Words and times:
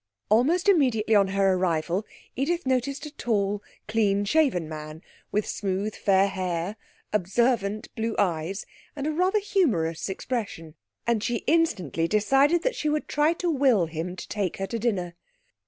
Almost 0.29 0.67
immediately 0.67 1.13
on 1.13 1.27
her 1.27 1.53
arrival 1.53 2.07
Edith 2.35 2.65
noticed 2.65 3.05
a 3.05 3.13
tall, 3.15 3.61
clean 3.87 4.25
shaven 4.25 4.67
man, 4.67 5.03
with 5.31 5.45
smooth 5.45 5.93
fair 5.93 6.27
hair, 6.27 6.75
observant 7.13 7.93
blue 7.93 8.15
eyes, 8.17 8.65
and 8.95 9.05
a 9.05 9.11
rather 9.13 9.37
humorous 9.37 10.09
expression, 10.09 10.73
and 11.05 11.23
she 11.23 11.43
instantly 11.45 12.07
decided 12.07 12.63
that 12.63 12.73
she 12.75 12.89
would 12.89 13.07
try 13.07 13.33
to 13.33 13.51
will 13.51 13.85
him 13.85 14.15
to 14.15 14.27
take 14.27 14.57
her 14.57 14.65
to 14.65 14.79
dinner. 14.79 15.13